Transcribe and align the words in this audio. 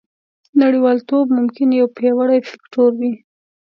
نړیوالتوب 0.61 1.25
ممکن 1.37 1.67
یو 1.79 1.87
پیاوړی 1.97 2.39
فکتور 2.49 2.91
وي 2.99 3.13